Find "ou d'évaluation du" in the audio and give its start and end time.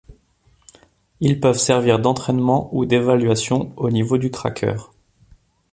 2.75-3.93